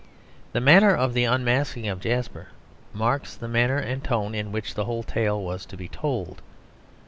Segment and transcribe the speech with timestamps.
[0.53, 2.47] The manner of the unmasking of Jasper
[2.91, 6.41] marks the manner and tone in which the whole tale was to be told.